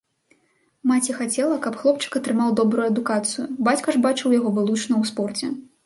[0.91, 5.45] Маці хацела, каб хлопчык атрымаў добрую адукацыю, бацька ж бачыў яго вылучна ў спорце.